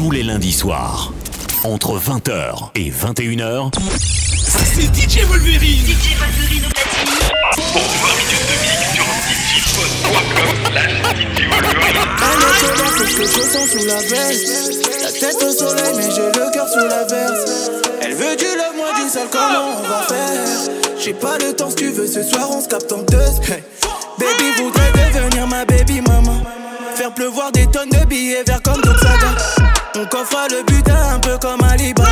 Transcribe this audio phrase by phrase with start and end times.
[0.00, 1.12] tous les lundis soirs.
[1.62, 3.70] Entre 20h et 21h,
[4.42, 7.18] Ça c'est DJ Wolverine DJ Wolverine au platine.
[7.52, 9.04] Pour 20 minutes de mix sur
[9.50, 12.00] djpod.com slash DJ Wolverine
[12.96, 15.02] c'est ce que je sens sous la veste.
[15.02, 17.70] La tête au soleil, mais j'ai le cœur sous la verse.
[18.00, 20.72] Elle veut du love, moi du sale, comment on va faire?
[20.98, 23.18] J'ai pas le temps, si tu veux, ce soir on se capte en deux.
[23.52, 23.62] Hey.
[24.18, 26.42] Baby voudrait devenir ma baby maman.
[26.94, 29.59] Faire pleuvoir des tonnes de billets verts comme Don Saga.
[29.96, 32.08] On coffre le butin un peu comme Alibaba.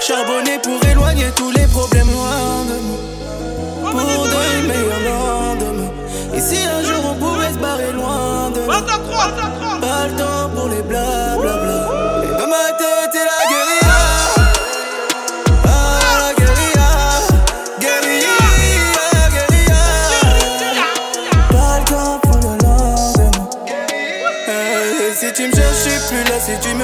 [0.00, 3.90] Charbonner pour éloigner tous les problèmes loin de moi.
[3.90, 5.90] Pour de meilleurs lendemains.
[6.34, 8.80] Et si un jour on pouvait se barrer loin de là.
[9.80, 11.59] Pas le temps pour les blablabla.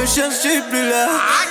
[0.07, 1.09] Me cherches, plus là.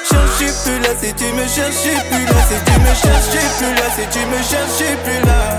[0.07, 0.89] Plus là.
[1.01, 2.33] Si tu me cherches, plus là.
[2.47, 3.87] Si tu me cherches, plus là.
[3.95, 5.57] Si tu me cherches, plus là.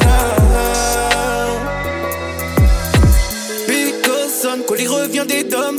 [3.66, 5.78] Pico sonne, colis revient des dom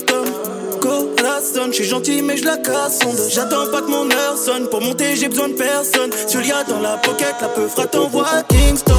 [0.80, 3.18] Corazon, je suis gentil mais je la casse sonde.
[3.30, 6.98] J'attends pas que mon heure sonne Pour monter j'ai besoin de personne Julia dans la
[6.98, 8.94] pocket, la peu fera t'envoie Kingston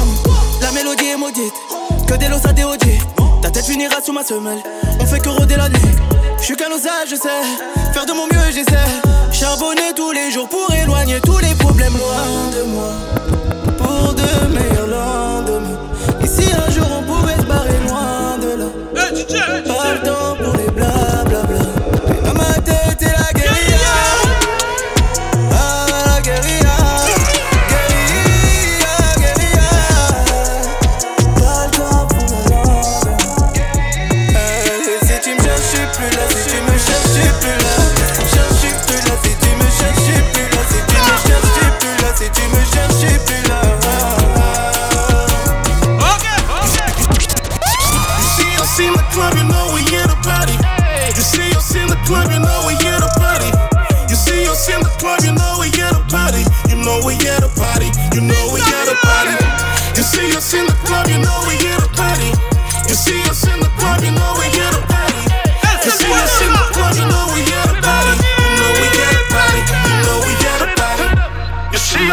[0.61, 1.53] La mélodie est maudite
[2.07, 2.99] Que des lots à déodier
[3.41, 4.59] Ta tête finira sous ma semelle.
[4.99, 5.95] On fait que rôder la nuit.
[6.39, 7.29] Je suis qu'un osage, je sais.
[7.93, 8.77] Faire de mon mieux j'essaie.
[9.31, 11.93] Charbonner tous les jours pour éloigner tous les problèmes.
[11.93, 12.91] Loin de moi.
[13.77, 15.79] Pour de meilleurs lendemains.
[16.21, 18.65] Et si un jour on pouvait se barrer loin de là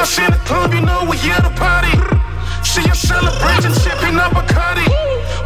[0.07, 1.91] us in the club, you know we here to party.
[2.63, 4.87] See us celebrating, sipping up Bacardi.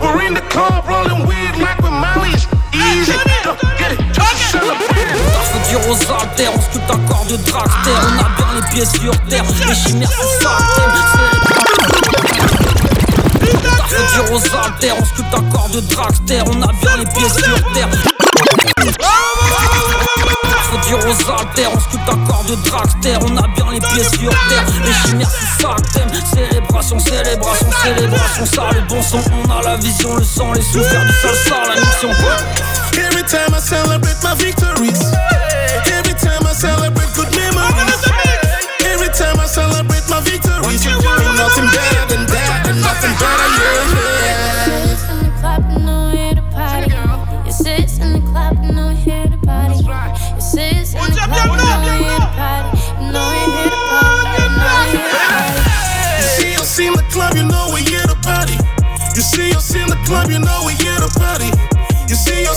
[0.00, 2.44] We're in the club, rolling weed like we're Molly's.
[2.72, 5.16] Easy, go get it, just celebrate.
[5.50, 8.84] Faut dire aux altères, on scrute un corps de dragster On a bien les pieds
[8.84, 10.58] sur terre, les chimères c'est ça
[13.88, 17.28] Faut dire aux altères, on scrute un corps de dragster On a bien les pieds
[17.28, 17.88] sur terre
[20.70, 24.04] Faut dire aux altères, on scrute un corps de dragster On a bien les pieds
[24.04, 29.20] sur terre, les chimères c'est ça le thème Célébration, célébration, célébration, ça le bon son
[29.44, 32.10] On a la vision, le sang, les souffers du salsa, la mission
[32.96, 35.00] Every time I celebrate my victories.
[35.86, 38.04] Every time I celebrate good memories.
[38.84, 40.86] Every time I celebrate my victories.
[40.86, 43.99] Ain't nothing better than that, and nothing better, yeah.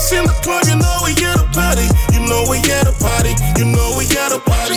[0.04, 1.88] Us in the club, you know we here to party.
[2.12, 3.32] You know we here to party.
[3.56, 4.76] You know we here to party.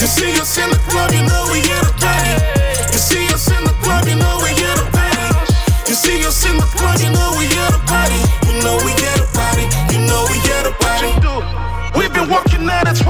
[0.00, 2.32] You see us in the club, you know we here to party.
[2.88, 5.20] You see us in the club, you know we here to party.
[5.84, 8.16] You see us in the club, you know we here to party.
[8.48, 9.68] You know we here to party.
[9.92, 11.12] You know we here to party.
[11.92, 13.03] We've been working now, that's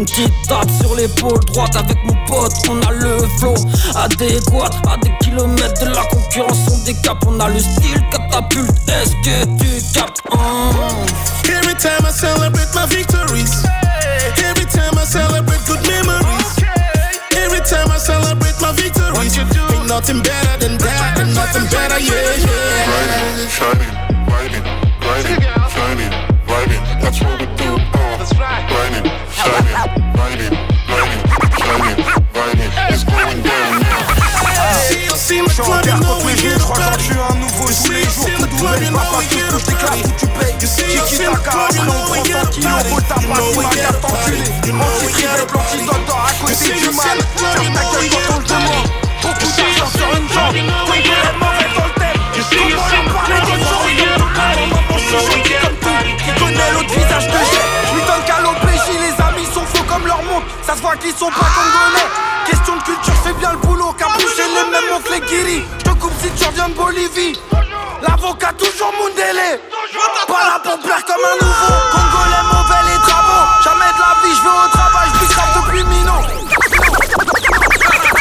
[0.00, 3.54] une petite tape sur l'épaule droite avec mon pote, on a le flow
[3.94, 4.70] adéquat.
[4.88, 9.44] À des kilomètres de la concurrence, on décape, on a le style catapulte, est-ce que
[9.58, 10.70] tu captes hein?
[11.44, 13.62] Every time I celebrate my victories.
[14.38, 16.56] Every time I celebrate good memories.
[17.36, 19.36] Every time I celebrate my victories.
[19.38, 23.48] Ain't nothing better than that, and nothing better, yeah, yeah.
[23.48, 23.99] shining,
[36.70, 38.26] Trois jours, je un nouveau tous les jours.
[38.38, 40.54] Tout doux, mais pas pas tout couche, t'éclates où tu payes.
[40.58, 44.44] Kiki ta carasse, on prend 100 kilos, faut ta passe, ma carte enculée.
[44.70, 47.18] Anti-tribal, planti-doctor, à côté du mal.
[47.36, 48.86] Ferme ta gueule quand on le demande.
[49.20, 50.54] Trop coup d'argent sur une jambe.
[50.86, 52.20] Ton gueule est mauvais dans le thème.
[52.38, 53.82] Comment leur parler des gens
[54.90, 56.00] Mon sujet qui comme tout.
[56.38, 57.64] Connais l'autre visage que j'ai.
[57.88, 60.44] Je lui donne qu'à l'opégie, les amis sont faux comme leur monde.
[60.62, 62.08] Ça se voit qu'ils sont pas congolais.
[62.46, 65.64] Question de culture, fais bien le boulot, car boucher les mêmes, on te les guérit
[66.20, 67.38] si tu reviens de Bolivie.
[68.02, 69.60] L'avocat toujours Mundele.
[70.26, 71.74] Pas là pour plaire comme un nouveau.
[71.92, 73.44] Congolais mauvais les travaux.
[73.64, 76.16] Jamais de la vie, je vais au travail, je grave depuis Mino.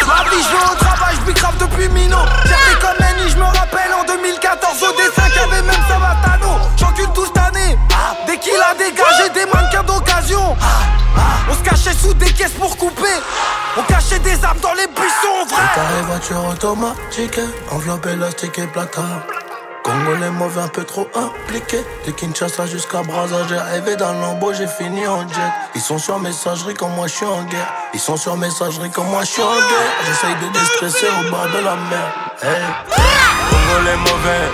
[0.07, 2.18] La vie, je vais au travail, je grave depuis Mino.
[16.36, 17.40] Automatique,
[17.72, 19.02] enveloppe élastique et plata.
[19.84, 21.78] Congolais mauvais un peu trop impliqué.
[22.06, 25.52] De Kinshasa jusqu'à Brazza J'ai rêvé dans l'embo, j'ai fini en jet.
[25.76, 27.74] Ils sont sur messagerie comme moi je suis en guerre.
[27.94, 29.94] Ils sont sur messagerie comme moi je suis en guerre.
[30.06, 32.86] J'essaye de déstresser au bord de la mer.
[33.50, 34.52] Congolais mauvais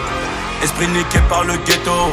[0.63, 2.11] Esprit niqué par le ghetto.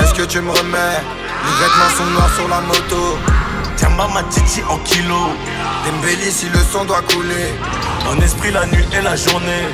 [0.00, 1.00] Est-ce que tu me remets?
[1.44, 3.18] Les vêtements sont noirs sur la moto
[3.82, 5.34] Tiens ma titi en kilo
[5.84, 7.50] Dembélé si le sang doit couler
[8.08, 9.66] En esprit la nuit et la journée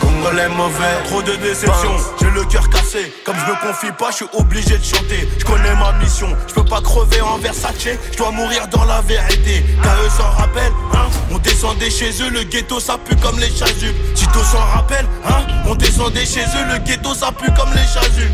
[0.00, 1.90] Congolais mauvais, trop de déception.
[2.20, 5.28] J'ai le cœur cassé, comme je me confie pas, je suis obligé de chanter.
[5.38, 7.74] Je connais ma mission, je peux pas crever en Versace,
[8.10, 9.64] je dois mourir dans la vérité.
[9.84, 13.94] eux s'en rappelle, hein On descendait chez eux, le ghetto ça pue comme les chasubles.
[14.14, 18.32] Tito s'en rappelle, hein On descendait chez eux, le ghetto ça pue comme les chasubles.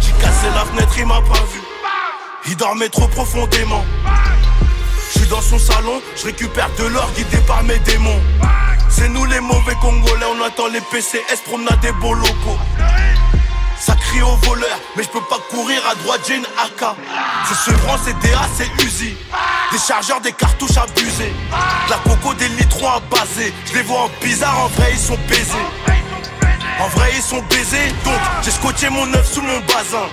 [0.00, 1.67] J'ai cassé la fenêtre, il m'a pas vu.
[2.50, 3.84] Il dormait trop profondément.
[5.12, 8.20] Je suis dans son salon, je récupère de l'or guidé par mes démons.
[8.88, 12.58] C'est nous les mauvais Congolais, on attend les PCS, promenade des beaux locaux.
[13.78, 16.96] Ça crie au voleur, mais je peux pas courir à droite, j'ai une AK.
[17.48, 19.14] C'est ce grand CDA, c'est Uzi.
[19.70, 21.32] Des chargeurs, des cartouches abusées.
[21.90, 23.52] la coco, des litrons à baser.
[23.66, 25.68] Je les vois en bizarre, en vrai, ils sont baisés.
[26.80, 30.06] En vrai, ils sont baisés, donc j'ai scotché mon œuf sous mon bazin.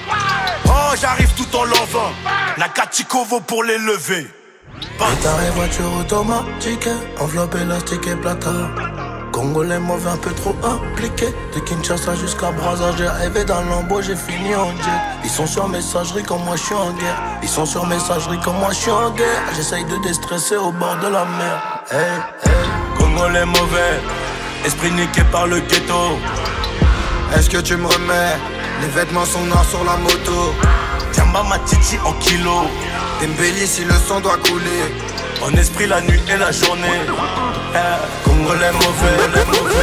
[0.68, 2.12] Oh, j'arrive tout en l'envin.
[2.58, 4.28] La Katikovo pour les lever.
[5.00, 6.90] Guitare voiture automatique,
[7.20, 8.52] enveloppe élastique et plata.
[9.36, 14.16] Congolais mauvais un peu trop impliqué De Kinshasa jusqu'à Brazza J'ai rêvé dans l'embo, j'ai
[14.16, 17.66] fini en jet Ils sont sur messagerie comme moi je suis en guerre Ils sont
[17.66, 21.26] sur messagerie comme moi je suis en guerre J'essaye de déstresser au bord de la
[21.26, 22.00] mer hey,
[22.46, 22.52] hey.
[22.98, 24.00] Congolais mauvais,
[24.66, 26.20] esprit niqué par le ghetto.
[27.36, 28.36] Est-ce que tu me remets
[28.82, 30.54] Les vêtements sont noirs sur la moto?
[31.12, 32.68] Tiens ma titi en kilo.
[33.22, 34.86] Dembélé si le sang doit couler.
[35.44, 37.02] En esprit la nuit et la journée.
[37.76, 39.76] Eh, Congolais mauvais, les mauvais.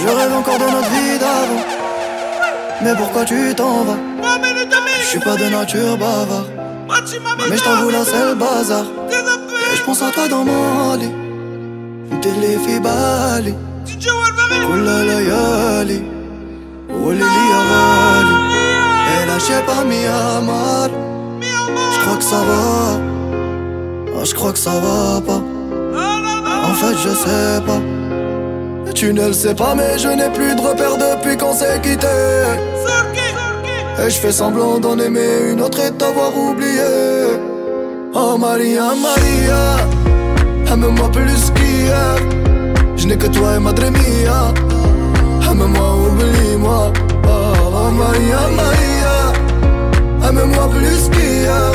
[0.00, 1.64] Je rêve encore de notre vie d'avant.
[2.82, 4.37] Mais pourquoi tu t'en vas?
[5.00, 6.46] Je suis pas de nature bavard.
[7.48, 8.84] Mais je t'avoue là c'est le bazar.
[9.72, 11.12] Et je pense à toi dans mon lit.
[12.20, 13.54] Téléfi Bali.
[14.70, 16.02] Oulala Yali.
[16.90, 18.34] Oulili Yavali.
[19.12, 20.90] Et lâchez pas Miyamar.
[21.40, 23.00] Je crois que ça va.
[24.20, 25.42] Ah, je crois que ça va pas.
[26.68, 27.80] En fait, je sais pas.
[28.94, 32.08] Tu ne le sais pas, mais je n'ai plus de repères depuis qu'on s'est quitté.
[34.00, 37.34] Et je fais semblant d'en aimer une autre et t'avoir oublié.
[38.14, 39.76] Oh Maria Maria
[40.72, 42.16] Aime-moi plus qu'hier.
[42.96, 44.54] Je n'ai que toi et Madre Mia.
[45.50, 46.92] Aime-moi, oublie-moi.
[47.24, 51.72] Oh, oh Maria, Maria Aime-moi plus qu'hier.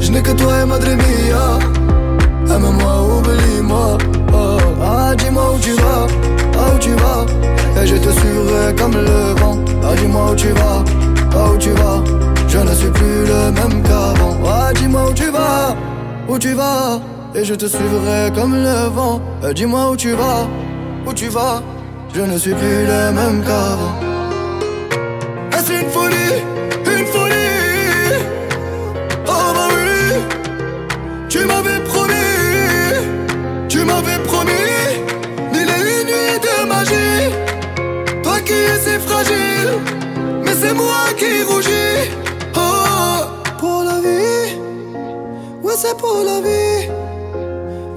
[0.00, 1.58] Je n'ai que toi et Madre Mia.
[2.54, 3.98] Aime-moi, oublie-moi.
[4.32, 6.08] Oh, ah, dis-moi où tu vas.
[6.58, 7.24] Ah, où tu vas.
[7.80, 9.58] Et je te suivrai comme le vent.
[9.84, 11.05] Ah, dis-moi où tu vas
[11.36, 12.02] Ah, où tu vas
[12.48, 15.76] Je ne suis plus le même qu'avant Ah, dis-moi où tu vas
[16.28, 17.00] Où tu vas
[17.38, 19.20] et je te suivrai comme le vent.
[19.44, 20.48] Euh, dis-moi où tu vas,
[21.06, 21.62] où tu vas.
[22.14, 23.94] Je ne suis plus le même qu'avant.
[25.52, 26.36] Est-ce une folie,
[26.86, 28.24] une folie?
[29.26, 30.14] Oh bah oui,
[31.28, 32.94] tu m'avais promis,
[33.68, 34.72] tu m'avais promis
[35.52, 37.34] mille et une nuits de magie.
[38.22, 39.70] Toi qui es si fragile,
[40.60, 42.10] c'est moi qui rougis.
[42.56, 43.18] Oh,
[43.58, 44.56] pour la vie,
[45.62, 46.88] ouais c'est pour la vie.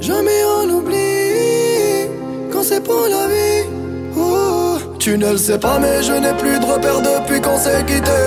[0.01, 2.09] Jamais on oublie
[2.51, 3.69] quand c'est pour la vie.
[4.17, 4.77] Oh.
[4.99, 8.21] Tu ne le sais pas, mais je n'ai plus de repères depuis qu'on s'est quitté.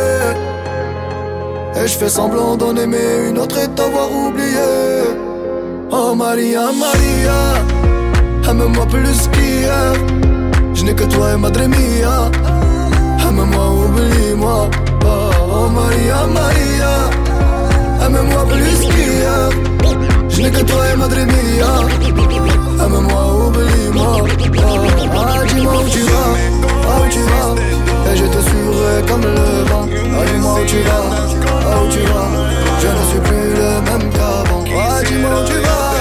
[1.77, 4.71] Et je fais semblant d'en aimer une autre et t'avoir oublié.
[5.91, 7.41] Oh Maria, Maria,
[8.49, 9.93] aime-moi plus qu'hier.
[10.75, 12.31] Je n'ai que toi et Madre Mia.
[13.43, 14.71] Aime-moi, oublie-moi.
[15.05, 15.09] Oh,
[15.53, 17.11] oh Maria, Maria,
[18.05, 19.51] aime-moi plus qu'hier.
[20.29, 21.73] Je n'ai que toi et Madre Mia
[22.85, 24.17] Aime-moi, oublie-moi.
[25.17, 26.31] Ah, dis-moi où tu vas,
[27.01, 28.13] où tu vas.
[28.13, 29.89] Et je te suivrai comme le vent.
[29.91, 31.05] Ah, dis-moi où tu vas,
[31.83, 32.29] où tu vas.
[32.81, 34.65] Je ne suis plus le même qu'avant.
[34.79, 35.92] Ah, dis-moi où tu vas,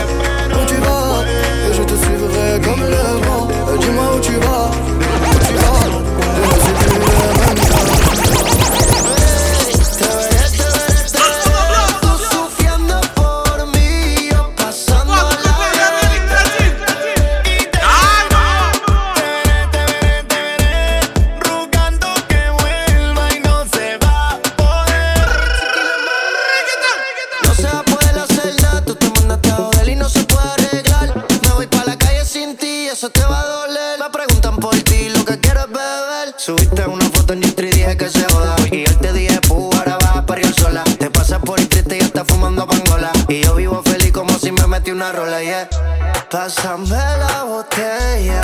[46.31, 48.41] Pásame la botella.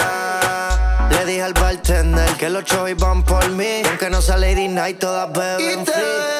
[1.09, 3.81] Le dije al bartender que los chavos van por mí.
[3.87, 6.36] Aunque no sale Lady Night, todas beben free.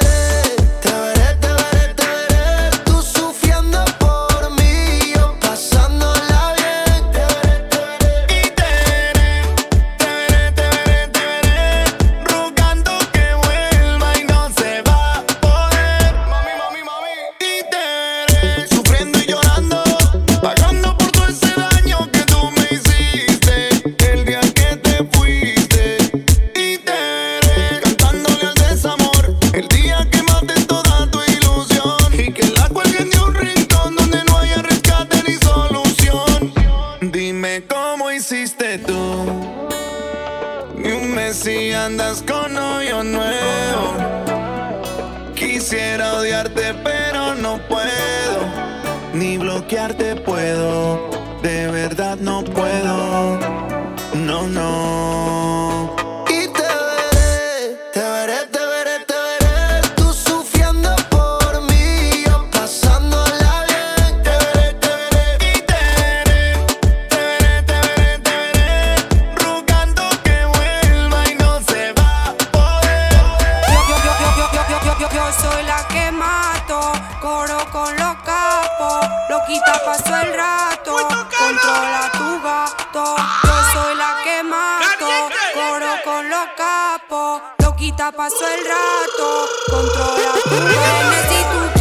[37.47, 39.25] Dime cómo hiciste tú.
[40.75, 43.93] Ni un mes si andas con hoyo nuevo.
[45.33, 48.39] Quisiera odiarte, pero no puedo.
[49.13, 51.09] Ni bloquearte puedo.
[51.41, 53.46] De verdad no puedo.
[75.31, 76.91] soy la que mato,
[77.21, 80.95] coro con los capos, loquita paso el rato,
[81.37, 85.09] controla tu gato, yo soy la que mato,
[85.53, 91.76] coro con los capos, loquita paso el rato, controla tu gato.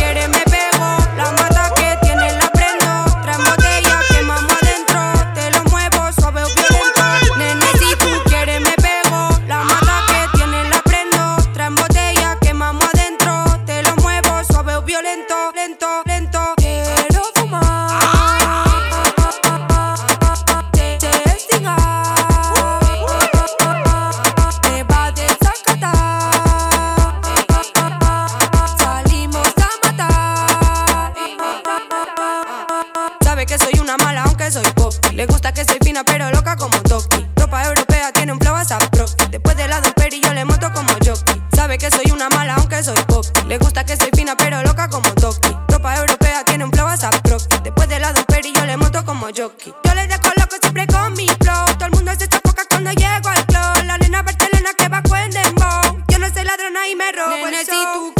[57.94, 58.15] tú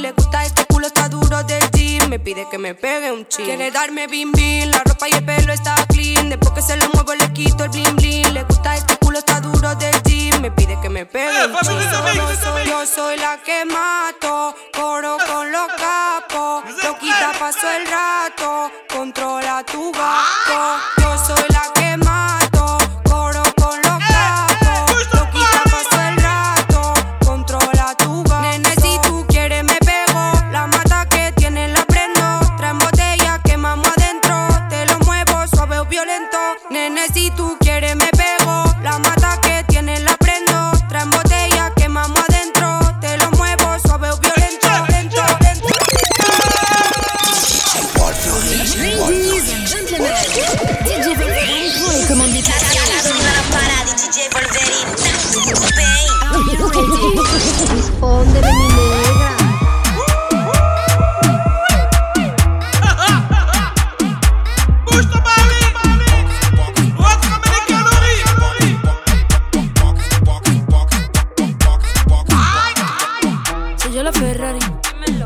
[0.00, 1.98] Le gusta este culo, está duro de ti.
[2.08, 3.44] Me pide que me pegue un chin.
[3.44, 6.28] Quiere darme bim bim, la ropa y el pelo está clean.
[6.28, 8.34] Después que se lo muevo, le quito el bling bling.
[8.34, 10.30] Le gusta este culo, está duro de ti.
[10.40, 12.66] Me pide que me pegue un chin.
[12.66, 16.64] Yo soy, la que mato, coro con los capos.
[16.82, 20.82] Loquita, paso el rato, controla tu gato.
[20.98, 21.83] Yo soy la que
[37.54, 38.64] tú quieres me pego.
[38.82, 40.72] La mata que tiene la prendo.
[40.88, 41.43] Traen botella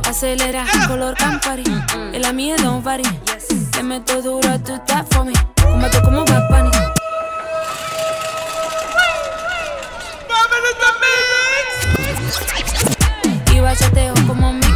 [0.09, 1.65] acelera, color Campari.
[2.13, 3.05] En la mía don't vary.
[3.73, 5.33] Te meto duro, tú estás for me.
[5.63, 6.71] Combate como Bad Bunny.
[13.53, 14.68] Y bachateo como mi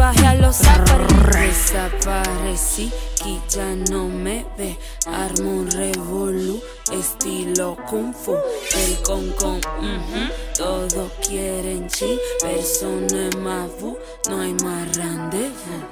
[0.00, 1.72] salvaje a los safaris.
[1.72, 2.90] Desaparecí,
[3.22, 4.78] que ya no me ve.
[5.06, 8.34] Armo un revolú, estilo kung fu.
[8.76, 10.22] El con con, ujú.
[10.56, 12.18] todos quieren chi.
[12.40, 15.84] Persona más bu, no hay más rendezvous.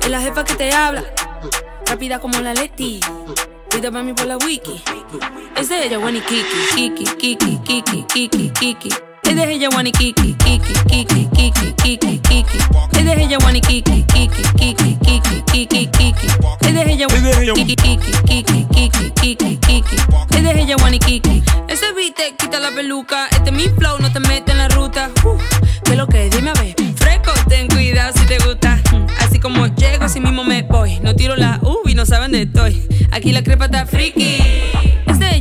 [0.00, 1.04] Es la jefa que te habla,
[1.86, 3.00] rápida como la Leti.
[3.70, 4.82] Pida para mí por la wiki.
[5.56, 9.03] Es de ella, Wani Kiki, Kiki, Kiki, Kiki, Kiki, Kiki.
[9.34, 12.58] Es de ella, Wani Kiki, Kiki, Kiki, Kiki, Kiki, Kiki.
[12.92, 16.26] Es de ella, Wani Kiki, Kiki, Kiki, Kiki, Kiki, Kiki.
[16.60, 19.96] Es de ella, Kiki, Kiki, Kiki, Kiki, Kiki, Kiki.
[20.30, 21.42] Es de ella, Wani Kiki.
[21.66, 23.26] Ese beat quita la peluca.
[23.32, 25.10] Este es mi flow, no te mete en la ruta.
[25.24, 25.42] Uf,
[25.82, 26.30] ¿Qué lo que?
[26.30, 26.76] Dime a ver.
[26.94, 28.80] Fresco, ten cuidado si te gusta.
[28.92, 31.00] Mm, Así como llego, así mismo me voy.
[31.00, 32.80] No tiro la uvi, no saben de estoy.
[33.10, 34.38] Aquí la crepa está friki.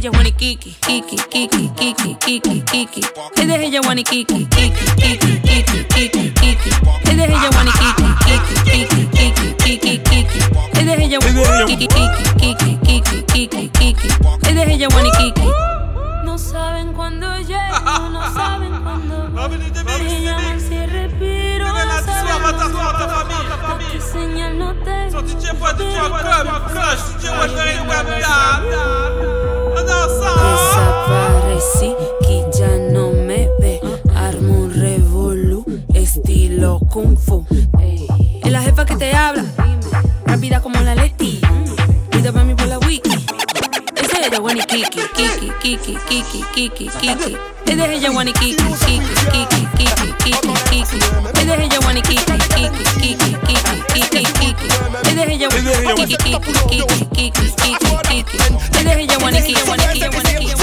[0.04, 3.02] Es de ella, Wani Kiki, Kiki, Kiki, Kiki, Kiki, Kiki.
[3.38, 6.70] Es de ella, Wani Kiki, Kiki, Kiki, Kiki, Kiki, Kiki.
[7.06, 10.40] Es de ella, Wani Kiki, Kiki, Kiki, Kiki, Kiki, Kiki.
[10.74, 14.08] Es de ella, Wani Kiki, Kiki, Kiki, Kiki, Kiki, Kiki.
[14.42, 15.48] Es de ella, Wani Kiki.
[16.26, 19.58] No saben cuándo llego, no saben cuándo voy.
[20.04, 25.24] Me llaman si respiro, no saben cuándo qué señal no tengo.
[30.54, 33.82] Desaparecí, que ya no me ve.
[34.16, 37.46] Armo un revolú, estilo kung fu.
[38.44, 39.46] Es la jefa que te habla,
[40.26, 41.42] rápida como la Leti.
[42.12, 43.12] Cuida para mí por la wiki.
[44.26, 47.38] Ella, Wani Kiki, Kiki, Kiki, Kiki, Kiki, Kiki.
[47.66, 49.00] Es de ella, Wani Kiki, Kiki,
[49.32, 51.00] Kiki, Kiki, Kiki, Kiki.
[51.34, 54.68] Es de ella, Wani Kiki, Kiki, Kiki, Kiki, Kiki, Kiki.
[55.04, 58.38] Es de ella, Wani Kiki, Kiki, Kiki, Kiki, Kiki, Kiki.
[59.04, 60.63] Ella, Wani Kiki, Kiki, Kiki.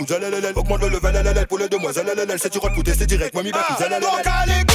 [0.00, 4.65] Augmente le level, pour les demoiselles, LLL, c'est du recruté, c'est direct, Bécouza, LLL.